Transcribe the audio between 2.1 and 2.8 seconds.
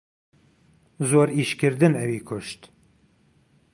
کوشت.